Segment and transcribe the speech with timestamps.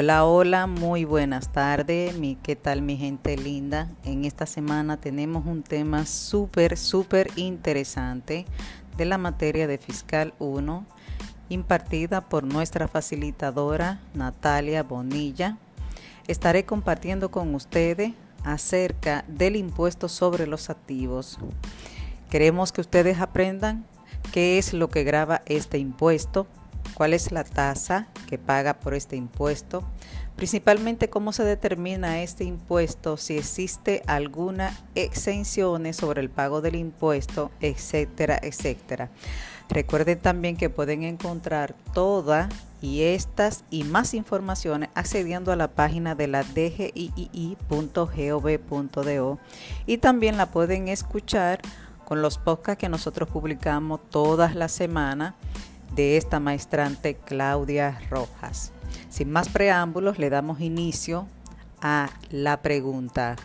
[0.00, 2.16] Hola, hola, muy buenas tardes.
[2.16, 3.88] Mi, ¿Qué tal mi gente linda?
[4.04, 8.46] En esta semana tenemos un tema súper, súper interesante
[8.96, 10.86] de la materia de Fiscal 1,
[11.48, 15.58] impartida por nuestra facilitadora Natalia Bonilla.
[16.28, 18.12] Estaré compartiendo con ustedes
[18.44, 21.40] acerca del impuesto sobre los activos.
[22.30, 23.84] Queremos que ustedes aprendan
[24.30, 26.46] qué es lo que graba este impuesto,
[26.98, 29.84] cuál es la tasa que paga por este impuesto,
[30.34, 37.52] principalmente cómo se determina este impuesto, si existe alguna exención sobre el pago del impuesto,
[37.60, 39.10] etcétera, etcétera.
[39.68, 42.48] Recuerden también que pueden encontrar toda
[42.82, 47.28] y estas y más informaciones accediendo a la página de la dgii.gov.do
[49.86, 51.60] y también la pueden escuchar
[52.04, 55.34] con los podcasts que nosotros publicamos todas las semanas
[55.94, 58.72] de esta maestrante Claudia Rojas.
[59.08, 61.26] Sin más preámbulos, le damos inicio
[61.80, 63.36] a la pregunta,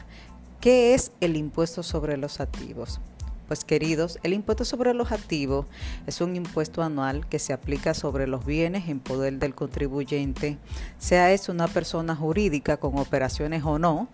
[0.59, 2.99] ¿qué es el impuesto sobre los activos?
[3.47, 5.65] Pues queridos, el impuesto sobre los activos
[6.07, 10.57] es un impuesto anual que se aplica sobre los bienes en poder del contribuyente,
[10.97, 14.07] sea es una persona jurídica con operaciones o no,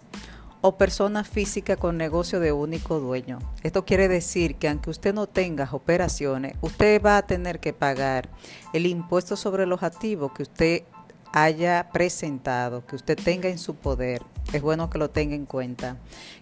[0.62, 3.40] o persona física con negocio de único dueño.
[3.64, 8.30] Esto quiere decir que aunque usted no tenga operaciones, usted va a tener que pagar
[8.74, 10.84] el impuesto sobre los activos que usted
[11.32, 14.24] haya presentado, que usted tenga en su poder.
[14.52, 15.98] Es bueno que lo tenga en cuenta.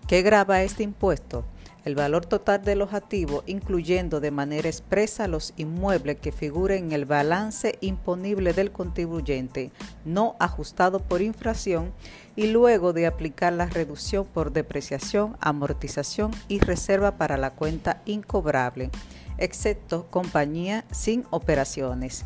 [0.08, 1.46] ¿Qué graba este impuesto?
[1.88, 6.92] El valor total de los activos, incluyendo de manera expresa los inmuebles que figuren en
[6.92, 9.72] el balance imponible del contribuyente,
[10.04, 11.94] no ajustado por infracción,
[12.36, 18.92] y luego de aplicar la reducción por depreciación, amortización y reserva para la cuenta incobrable,
[19.38, 22.26] excepto compañía sin operaciones.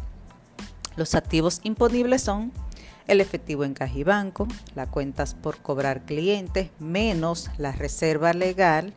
[0.96, 2.52] Los activos imponibles son
[3.08, 8.94] el efectivo en caja y banco, las cuentas por cobrar clientes, menos la reserva legal,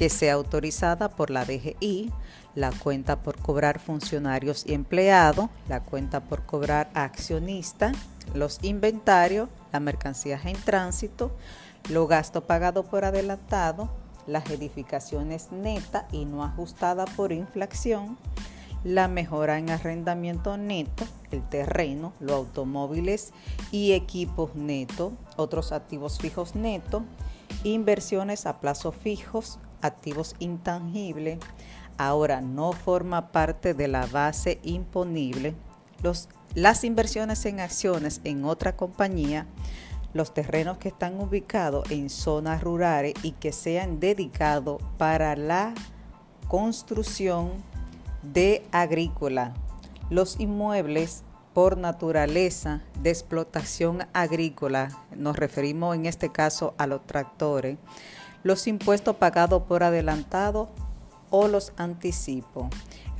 [0.00, 2.10] que sea autorizada por la DGI,
[2.54, 7.92] la cuenta por cobrar funcionarios y empleados, la cuenta por cobrar accionista,
[8.32, 11.36] los inventarios, las mercancías en tránsito,
[11.90, 13.90] los gastos pagados por adelantado,
[14.26, 18.16] las edificaciones netas y no ajustadas por inflación,
[18.82, 23.34] la mejora en arrendamiento neto, el terreno, los automóviles
[23.70, 27.02] y equipos netos, otros activos fijos netos,
[27.64, 31.38] inversiones a plazos fijos, activos intangibles,
[31.98, 35.54] ahora no forma parte de la base imponible.
[36.02, 39.46] Los, las inversiones en acciones en otra compañía,
[40.12, 45.74] los terrenos que están ubicados en zonas rurales y que sean dedicados para la
[46.48, 47.52] construcción
[48.22, 49.54] de agrícola,
[50.08, 57.78] los inmuebles por naturaleza de explotación agrícola, nos referimos en este caso a los tractores,
[58.42, 60.70] los impuestos pagados por adelantado
[61.30, 62.66] o los anticipos.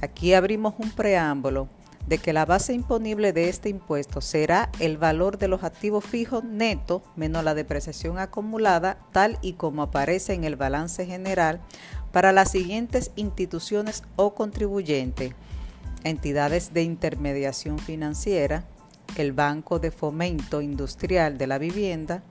[0.00, 1.68] Aquí abrimos un preámbulo
[2.06, 6.42] de que la base imponible de este impuesto será el valor de los activos fijos
[6.42, 11.60] netos menos la depreciación acumulada tal y como aparece en el balance general
[12.10, 15.34] para las siguientes instituciones o contribuyentes,
[16.02, 18.64] entidades de intermediación financiera,
[19.16, 22.22] el Banco de Fomento Industrial de la Vivienda,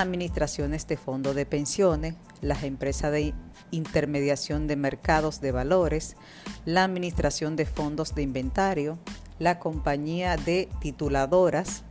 [0.00, 3.34] administraciones de fondos de pensiones, las empresas de
[3.70, 6.16] intermediación de mercados de valores,
[6.64, 8.98] la administración de fondos de inventario,
[9.38, 11.82] la compañía de tituladoras,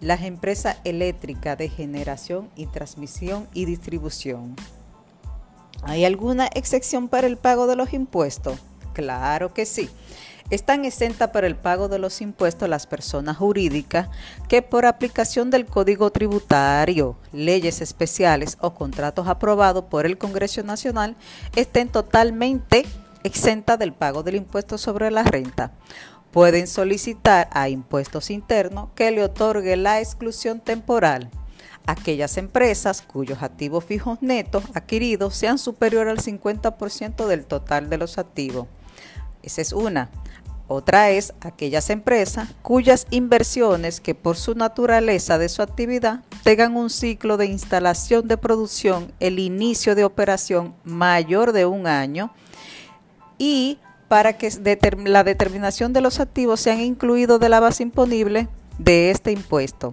[0.00, 4.56] las empresas eléctricas de generación y transmisión y distribución.
[5.82, 8.58] ¿Hay alguna excepción para el pago de los impuestos?
[8.92, 9.88] Claro que sí.
[10.52, 14.10] Están exentas para el pago de los impuestos las personas jurídicas
[14.50, 21.16] que por aplicación del Código Tributario, leyes especiales o contratos aprobados por el Congreso Nacional
[21.56, 22.84] estén totalmente
[23.24, 25.72] exentas del pago del impuesto sobre la renta.
[26.32, 31.30] Pueden solicitar a impuestos internos que le otorgue la exclusión temporal
[31.86, 38.18] aquellas empresas cuyos activos fijos netos adquiridos sean superior al 50% del total de los
[38.18, 38.66] activos.
[39.42, 40.10] Esa es una.
[40.72, 46.88] Otra es aquellas empresas cuyas inversiones que por su naturaleza de su actividad tengan un
[46.88, 52.32] ciclo de instalación de producción, el inicio de operación mayor de un año
[53.36, 54.48] y para que
[55.04, 58.48] la determinación de los activos sean incluidos de la base imponible
[58.78, 59.92] de este impuesto.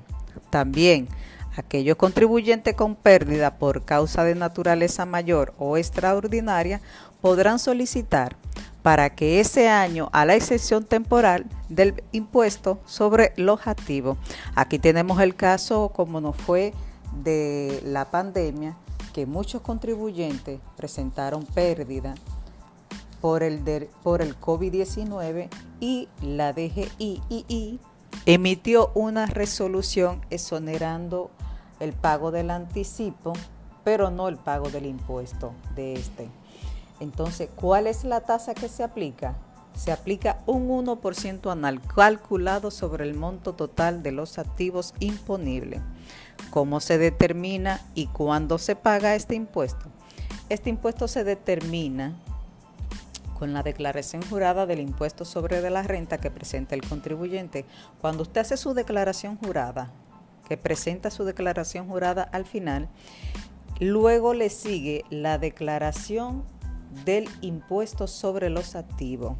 [0.49, 1.09] También
[1.57, 6.79] aquellos contribuyentes con pérdida por causa de naturaleza mayor o extraordinaria
[7.19, 8.37] podrán solicitar
[8.89, 14.17] para que ese año a la excepción temporal del impuesto sobre los activos.
[14.55, 16.73] Aquí tenemos el caso como nos fue
[17.21, 18.77] de la pandemia,
[19.13, 22.15] que muchos contribuyentes presentaron pérdida
[23.21, 23.59] por el,
[24.01, 25.49] por el COVID-19
[25.79, 27.79] y la DGI
[28.25, 31.29] emitió una resolución exonerando
[31.79, 33.33] el pago del anticipo,
[33.83, 36.38] pero no el pago del impuesto de este.
[36.99, 39.35] Entonces, ¿cuál es la tasa que se aplica?
[39.75, 45.81] Se aplica un 1% anual calculado sobre el monto total de los activos imponibles.
[46.49, 49.85] ¿Cómo se determina y cuándo se paga este impuesto?
[50.49, 52.19] Este impuesto se determina
[53.37, 57.65] con la declaración jurada del impuesto sobre la renta que presenta el contribuyente.
[58.01, 59.91] Cuando usted hace su declaración jurada,
[60.49, 62.89] que presenta su declaración jurada al final,
[63.79, 66.43] luego le sigue la declaración
[67.05, 69.37] del impuesto sobre los activos.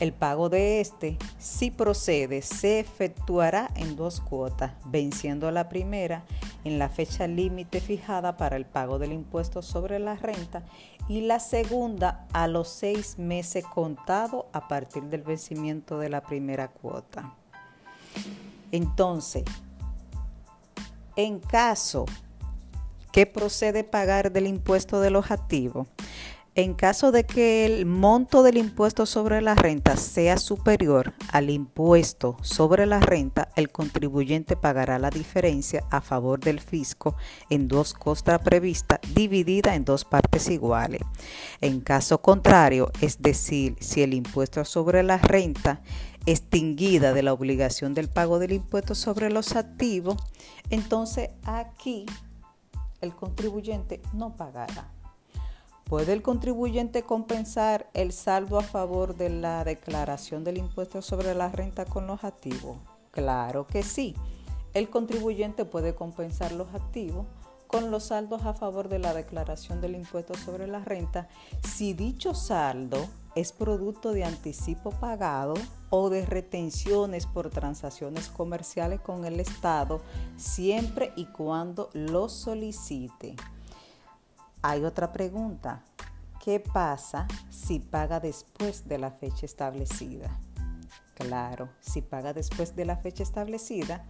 [0.00, 6.24] El pago de este, si procede, se efectuará en dos cuotas, venciendo la primera
[6.64, 10.64] en la fecha límite fijada para el pago del impuesto sobre la renta
[11.08, 16.68] y la segunda a los seis meses contado a partir del vencimiento de la primera
[16.68, 17.34] cuota.
[18.70, 19.44] Entonces,
[21.16, 22.06] en caso
[23.12, 25.86] que procede pagar del impuesto de los activos,
[26.54, 32.36] en caso de que el monto del impuesto sobre la renta sea superior al impuesto
[32.42, 37.16] sobre la renta, el contribuyente pagará la diferencia a favor del fisco
[37.48, 41.00] en dos costas previstas dividida en dos partes iguales.
[41.62, 45.80] En caso contrario, es decir, si el impuesto sobre la renta
[46.26, 50.16] extinguida de la obligación del pago del impuesto sobre los activos,
[50.68, 52.04] entonces aquí
[53.00, 55.01] el contribuyente no pagará.
[55.92, 61.50] ¿Puede el contribuyente compensar el saldo a favor de la declaración del impuesto sobre la
[61.50, 62.78] renta con los activos?
[63.10, 64.16] Claro que sí.
[64.72, 67.26] El contribuyente puede compensar los activos
[67.66, 71.28] con los saldos a favor de la declaración del impuesto sobre la renta
[71.62, 75.52] si dicho saldo es producto de anticipo pagado
[75.90, 80.00] o de retenciones por transacciones comerciales con el Estado
[80.38, 83.36] siempre y cuando lo solicite.
[84.64, 85.82] Hay otra pregunta.
[86.44, 90.30] ¿Qué pasa si paga después de la fecha establecida?
[91.14, 94.04] Claro, si paga después de la fecha establecida,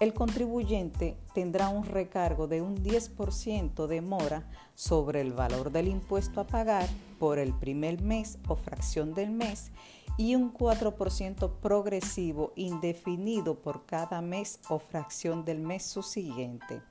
[0.00, 6.40] el contribuyente tendrá un recargo de un 10% de mora sobre el valor del impuesto
[6.40, 6.88] a pagar
[7.20, 9.70] por el primer mes o fracción del mes
[10.16, 16.82] y un 4% progresivo indefinido por cada mes o fracción del mes subsiguiente.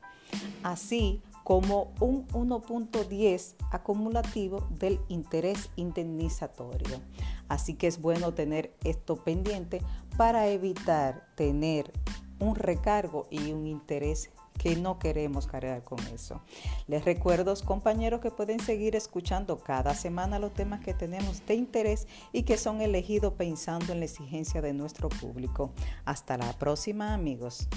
[0.64, 7.00] Así, como un 1.10 acumulativo del interés indemnizatorio.
[7.48, 9.82] Así que es bueno tener esto pendiente
[10.18, 11.94] para evitar tener
[12.40, 16.42] un recargo y un interés que no queremos cargar con eso.
[16.86, 22.10] Les recuerdo, compañeros, que pueden seguir escuchando cada semana los temas que tenemos de interés
[22.34, 25.72] y que son elegidos pensando en la exigencia de nuestro público.
[26.04, 27.70] Hasta la próxima, amigos.